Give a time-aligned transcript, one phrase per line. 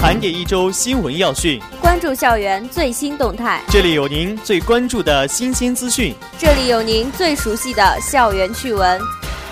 [0.00, 3.60] 盘点一周新闻要讯，关注校园最新动态。
[3.68, 8.98] 这里有您最关注的新鲜资讯，这里有您最熟悉的校园趣闻。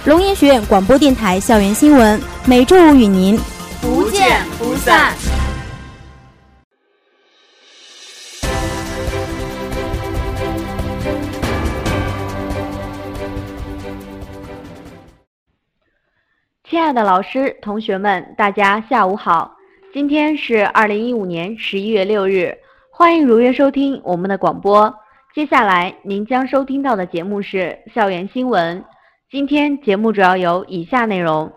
[0.07, 3.39] 龙岩学院广播电台校园新闻，每周五与您
[3.83, 5.13] 不见不散。
[16.71, 19.58] 亲爱的老师、同学们，大家下午好。
[19.91, 22.59] 今天是二零一五年十一月六日，
[22.93, 24.95] 欢迎如约收听我们的广播。
[25.35, 28.85] 接下来您将收听到的节目是校园新闻。
[29.31, 31.51] 今天节目主要有以下内容：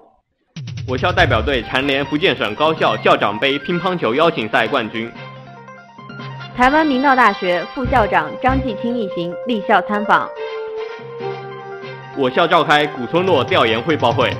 [0.88, 5.09] 我校代表队蝉联福建省高校校长杯乒乓球邀请赛冠军；
[6.55, 10.26] 台湾明道大学副校长张继清一行莅校参访；
[12.18, 14.32] 我校召开古村落调研汇报会。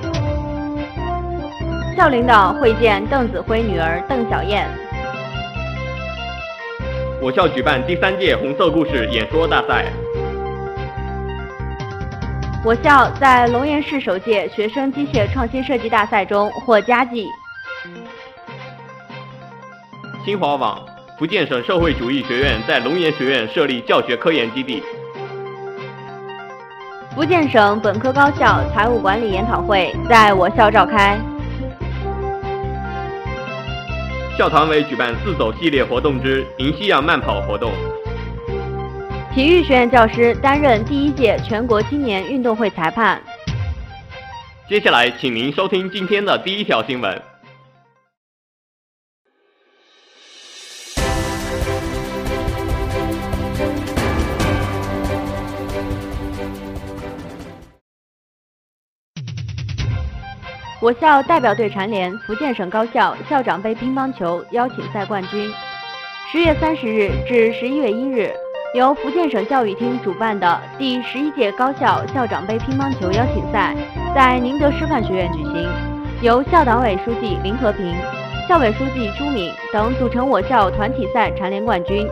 [1.96, 4.68] 校领导会见邓子恢女儿邓小燕。
[7.20, 9.86] 我校举办第三届红色故事演说大赛。
[12.64, 17.26] 我校在龙岩市首届学生机械创新设计大赛中获佳绩。
[20.24, 20.78] 新华网，
[21.18, 24.82] 福建省社会主义学院在龙岩学院设立教学科研基地。
[27.14, 31.18] 福建省本科高校财务管理研讨会在我校召开。
[34.38, 37.70] 校团委举办“四走”系列活动之迎夕阳慢跑活动。
[39.34, 43.20] 体育学院教师担任第一届全国青年运动会裁判。
[44.68, 47.31] 接下来，请您收听今天的第一条新闻。
[60.82, 65.48] 我校代表队蝉联福建省高校校长杯乒乓球邀请赛冠军。
[66.28, 68.32] 十月三十日至十一月一日，
[68.74, 73.76] 由福建省教育厅主办的第十一届高校校长杯乒乓球邀请赛
[74.12, 75.70] 在宁德师范学院举行，
[76.20, 77.94] 由校党委书记林和平、
[78.48, 82.04] 校委书记朱敏等组成我校团体赛蝉联冠军。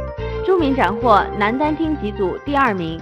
[0.47, 3.01] 朱敏斩获男单厅级组第二名。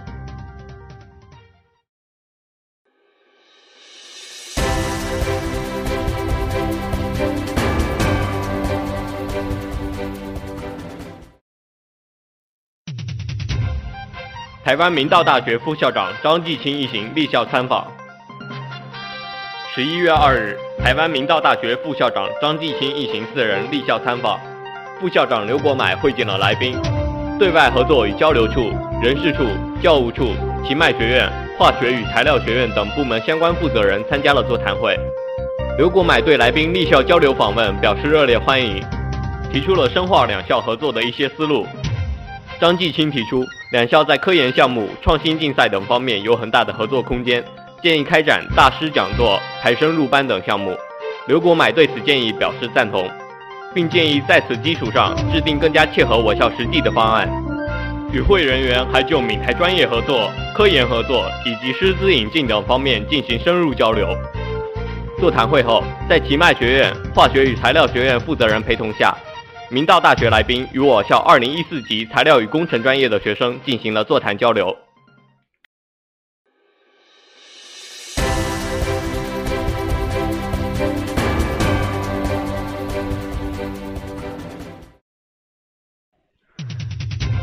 [14.68, 17.90] 台湾明道大学副校长张继清一行莅校参访。
[19.74, 24.38] 十一月二日，台湾明道大学副校长张继清一行四人莅校参访，
[25.00, 26.78] 副校长刘国买会见了来宾。
[27.38, 28.70] 对外合作与交流处、
[29.02, 29.46] 人事处、
[29.80, 30.34] 教务处、
[30.66, 31.26] 奇迈学院、
[31.58, 34.94] 化学与材料学院等部门相关负责人参加了座谈会。
[35.78, 38.84] 刘国买对来宾莅校交流访问表示热烈欢迎，
[39.50, 41.66] 提出了深化两校合作的一些思路。
[42.60, 47.44] 张继清提出，两校在科研项目、创新竞赛等方面有很大的合作空间，
[47.82, 50.74] 建议开展大师讲座、台生入班等项目。
[51.26, 53.06] 刘国买对此建议表示赞同，
[53.74, 57.28] 并建议在此基础上制定更加切合我校实际的方案。
[58.10, 64.08] 与会人员还就闽台专业合作、科研合作以及师资引进等方面进行深入交流。
[65.20, 69.14] 座谈会后，在奇迈学院化学与材料学院负责人陪同下。
[69.70, 74.74] 明道大学来宾与我校2014级材料与工程专业的学生进行了座谈交流。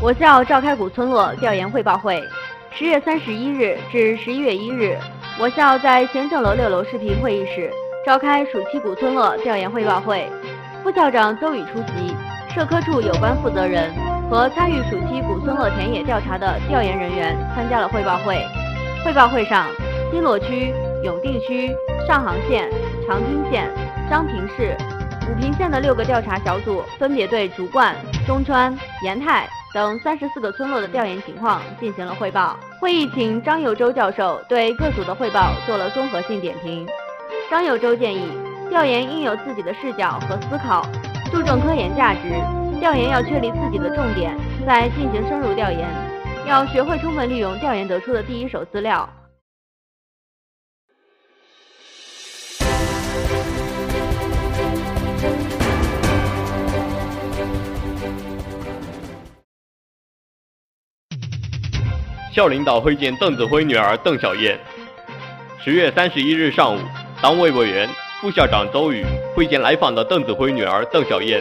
[0.02, 2.20] 我校召开古村落调研汇报会。
[2.72, 4.98] 十月三十一日至十一月一日，
[5.38, 7.70] 我校在行政楼六楼视频会议室
[8.04, 10.28] 召开暑期古村落调研汇报会。
[10.86, 12.14] 副校长邹宇出席，
[12.54, 13.92] 社科处有关负责人
[14.30, 18.38] 和参与暑期古村落田野调查的调研人员参加了汇报会。
[19.04, 19.66] 汇报会上，
[20.12, 21.74] 金罗区、永定区、
[22.06, 22.70] 上杭县、
[23.04, 23.68] 长汀县、
[24.08, 24.76] 漳平市、
[25.28, 27.92] 武平县的六个调查小组分别对竹冠、
[28.24, 28.72] 中川、
[29.02, 32.56] 盐泰等三十四个村落的调研情况进行了汇报。
[32.80, 36.86] 会议请张友洲教授对各组的汇报做了综合性点评。
[37.50, 38.30] 张友洲建议。
[38.76, 40.86] 调研应有自己的视角和思考，
[41.32, 42.28] 注重科研价值。
[42.78, 44.36] 调研要确立自己的重点，
[44.66, 45.88] 再进行深入调研。
[46.46, 49.08] 要学会充分利用调研得出的第一手资料。
[62.30, 64.60] 校领导会见邓子恢女儿邓小燕。
[65.64, 66.78] 十月三十一日上午，
[67.22, 67.88] 党委委员。
[68.26, 69.04] 副校长邹宇
[69.36, 71.40] 会见来访的邓子恢女儿邓小燕。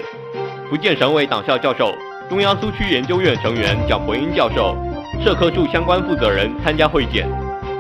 [0.70, 1.92] 福建省委党校教授、
[2.30, 4.78] 中央苏区研究院成员蒋伯英教授、
[5.20, 7.28] 社科处相关负责人参加会见。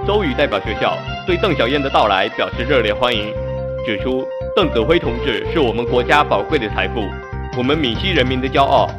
[0.07, 0.97] 周宇代表学校
[1.27, 3.31] 对邓小燕的到来表示热烈欢迎，
[3.85, 4.25] 指出
[4.55, 7.07] 邓子恢同志是我们国家宝贵的财富，
[7.55, 8.89] 我们闽西人民的骄傲，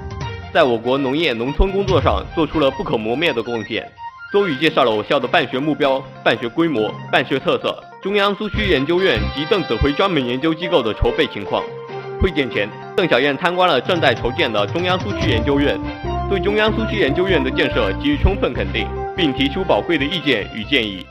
[0.54, 3.84] 在我国农业农村工作上做出了不可磨灭的贡献。
[4.32, 11.60] 周宇介绍了我校的办学目标、办学规模、办学特色、中央苏区研究院及邓子恢专门研究机构的筹备情况。
[12.22, 15.76] 会见前，邓小燕参观了正在筹建的中央苏区研究院，
[16.30, 18.86] 对中央苏区研究院的建设给予充分肯定。
[19.16, 21.04] 并提出宝贵的意见与建议。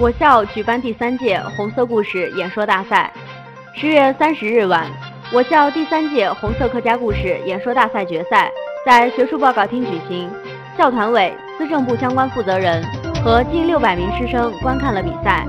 [0.00, 3.12] 我校举办第三届红色故事演说大赛。
[3.80, 4.90] 十月三十日晚，
[5.32, 8.50] 我校第三届红色客家故事演说大赛决赛
[8.84, 10.28] 在学术报告厅举行，
[10.76, 12.84] 校团委、资政部相关负责人
[13.22, 15.46] 和近六百名师生观看了比赛。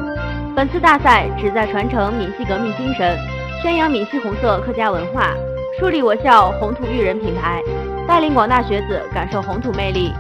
[0.56, 3.18] 本次大赛旨在传承闽系革命精神，
[3.64, 5.34] 宣扬闽系红色客家文化，
[5.80, 7.64] 树立我校红土育人品牌，
[8.08, 10.14] 带领广大学子感受红土魅力。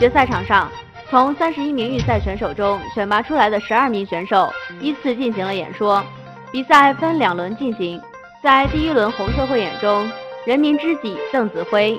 [0.00, 0.68] 决赛场上，
[1.08, 6.02] 从三十一名预赛选手中选拔出来的十二名选手依次进行了演说。
[6.52, 7.98] 比赛分两轮进行，
[8.42, 10.06] 在第一轮红色汇演中，
[10.44, 11.98] 人民知己邓子恢、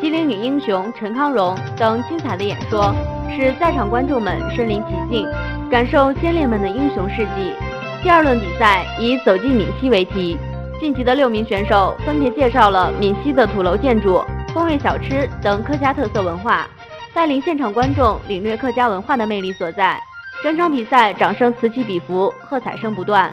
[0.00, 2.92] 麒麟女英雄陈康荣等精彩的演说，
[3.30, 5.28] 使在场观众们身临其境。
[5.70, 7.54] 感受先烈们的英雄事迹。
[8.02, 10.36] 第二轮比赛以“走进闽西”为题，
[10.80, 14.20] 晋级的六名选手分别介绍了闽西的土楼建筑、
[14.52, 16.68] 风味小吃等客家特色文化，
[17.14, 19.98] 带领现场观众领略客家文化的魅力所在。
[20.42, 23.32] 整场比赛掌声此起彼伏，喝彩声不断。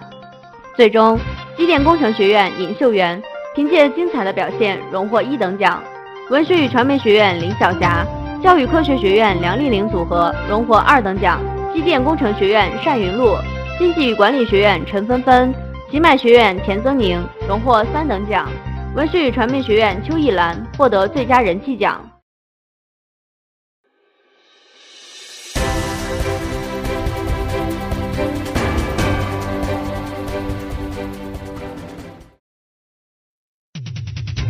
[0.76, 1.20] 最终，
[1.58, 3.22] 机电工程学院尹秀媛
[3.54, 5.84] 凭借精彩的表现荣获一等奖，
[6.30, 8.06] 文学与传媒学院林晓霞、
[8.42, 11.42] 教育科学学院梁丽玲组合荣获二等奖。
[11.74, 13.36] 机电工程学院单云露、
[13.78, 15.54] 经济与管理学院陈芬芬、
[15.92, 18.48] 集麦学院田增宁荣获三等奖，
[18.96, 22.09] 文学与传媒学院邱艺兰获得最佳人气奖。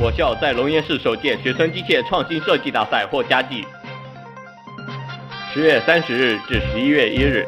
[0.01, 3.66] 我校在龙岩市首届学生机械创新设计大赛获佳绩。
[5.54, 7.46] 十月三十日至十一月一日，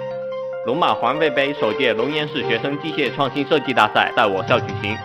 [0.66, 4.98] 龙马环卫杯首届龙岩市学生机械创新设计大赛在我校举行。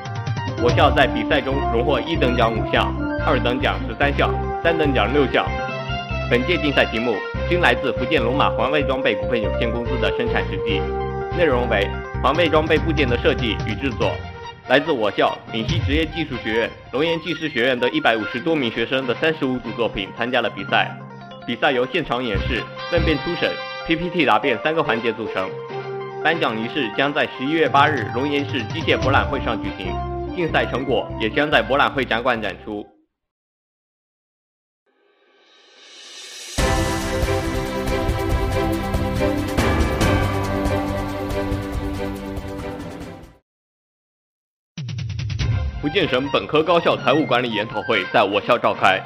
[0.60, 2.92] 我校在比赛中荣获一等奖五项，
[3.24, 4.34] 二等奖十三项，
[4.64, 5.46] 三等奖六项。
[6.28, 7.14] 本届竞赛题目
[7.48, 10.80] 均来自福建龙马环卫装备股份有限公司的生产实际，
[11.38, 11.88] 内容为
[12.20, 14.10] 环卫装备部件的设计与制作。
[14.68, 20.90] 来自我校闽西职业技术学院、龙岩技师学院的一百五十多名学生的三十五组作品参加了比赛。
[21.46, 22.60] 比赛由现场演示、
[22.90, 23.48] 分辩初审、
[23.86, 25.48] PPT 答辩三个环节组成。
[26.24, 29.94] 颁奖仪式将在十一月八日龙岩市机械博览会上举行，
[30.34, 32.84] 竞赛成果也将在博览会展馆展出。
[45.86, 49.00] 福建省本科高校财务管理研讨会在我校召开。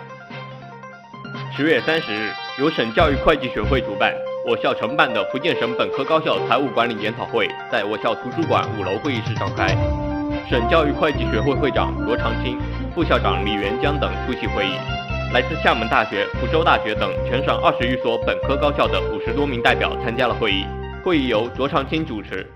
[1.55, 4.15] 十月三十日，由省教育会计学会主办，
[4.49, 9.77] 我校承办的福建省本科高校财务管理研讨会在我校图书馆五楼会议室召开。
[10.49, 12.59] 省教育会计学会会长罗长青、
[12.95, 14.73] 副校长李元江等出席会议。
[15.35, 20.65] 来自厦门大学、福州大学等全省二十余所本科高校的五十多名代表参加了会议。
[21.05, 22.51] 会议由卓长青主持。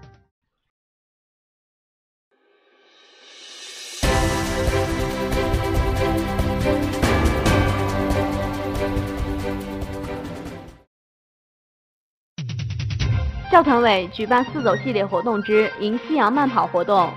[13.55, 17.09] 校团委举办“四走”系列活动之迎夕阳慢跑活动，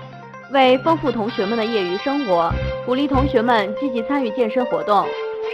[0.52, 2.48] 为丰富同学们的业余生活，
[2.86, 5.04] 鼓励同学们积极参与健身活动。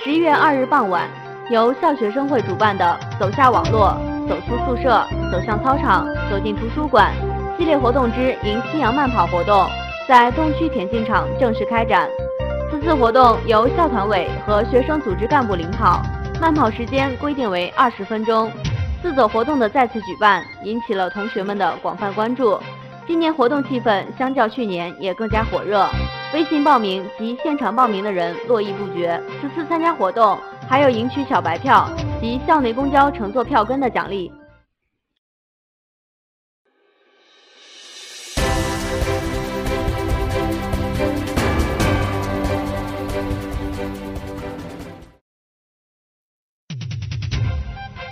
[0.05, 1.09] 十一月二日傍晚，
[1.49, 3.97] 由校学生会主办的“走下网络，
[4.29, 7.15] 走出宿舍，走向操场，走进图书馆”
[7.57, 9.67] 系列活动之迎夕阳慢跑活动，
[10.07, 12.11] 在东区田径场正式开展。
[12.71, 16.03] 此次活动由校团委和学生组织干部领跑，
[16.43, 18.53] 慢跑时间规定为二十分钟。
[19.05, 22.59] 四走活动的再次举办，引起了同学们的广泛关注。
[23.07, 25.87] 今年活动气氛相较去年也更加火热，
[26.33, 29.23] 微信报名及现场报名的人络绎不绝。
[29.43, 31.87] 此次参加活动还有赢取小白票
[32.19, 34.33] 及校内公交乘坐票根的奖励。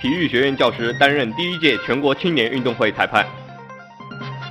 [0.03, 3.25] 体育学院教师担任第一届全国青年运动会裁判。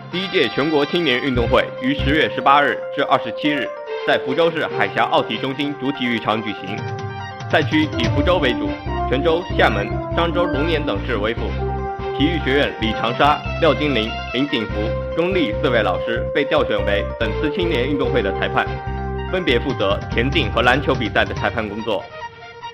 [0.10, 3.68] 第一届全国青年运动会于十月十八日至二十七日
[4.08, 6.78] 在福州市海峡奥体中心主体育场举行，
[7.52, 8.70] 赛区以福州为主，
[9.10, 11.42] 泉州、厦门、漳州、龙岩等市为辅。
[12.18, 14.72] 体育学院李长沙、廖金玲、林景福、
[15.18, 18.66] 钟丽四位老师被调选为本次青年运动会的裁判，
[19.30, 22.02] 分别负责田径和篮球比赛的裁判工作。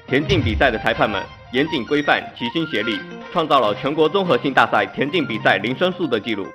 [0.08, 1.22] 田径比赛的裁判们
[1.54, 3.00] 严谨规范、齐心协力，
[3.32, 6.46] 创造了全国综合性大赛田径比赛零申诉的记录。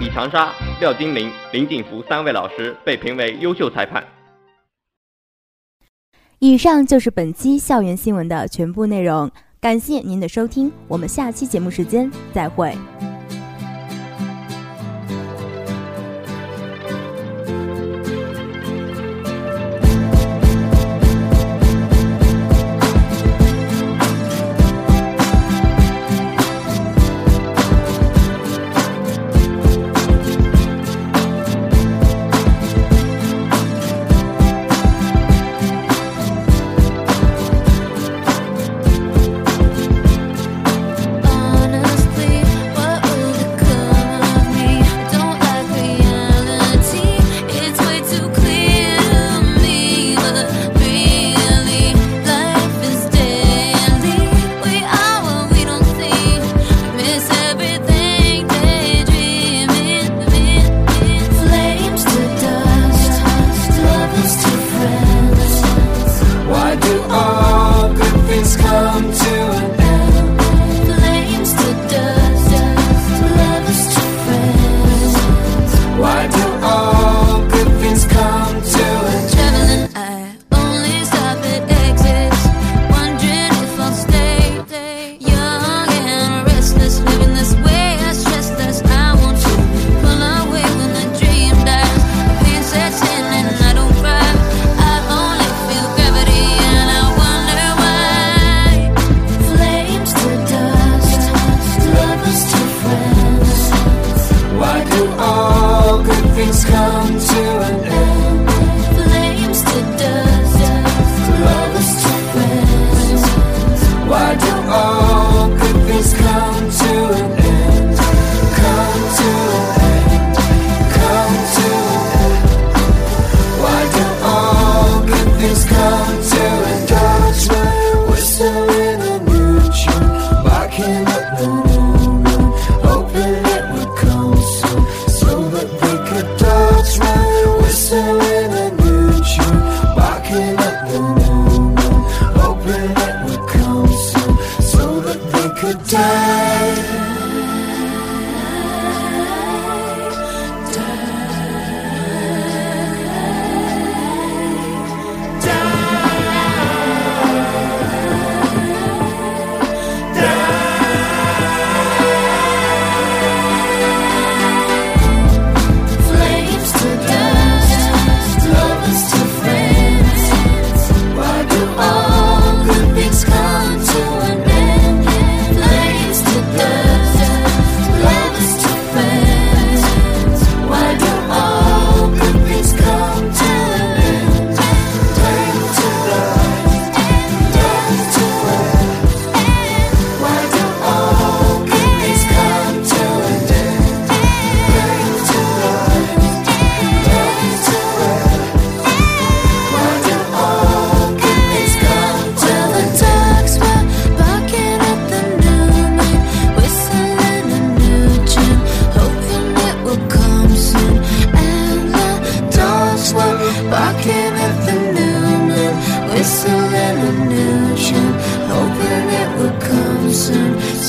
[0.00, 4.02] 李长沙、廖金玲、林锦福三位老师被评为优秀裁判。
[6.38, 9.30] 以上就是本期校园新闻的全部内容，
[9.60, 12.74] 感谢您的收听，我们下期节目时间再会。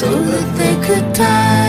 [0.01, 1.60] So that they could die.